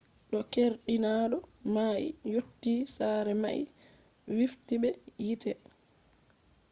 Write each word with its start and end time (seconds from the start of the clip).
de 0.31 0.39
keerdinaado 0.51 1.37
mai 1.73 2.03
yotti 2.33 2.73
sare 2.95 3.33
mai 3.43 3.59
wifti 4.37 4.75
be 4.81 4.89
yite 5.25 5.51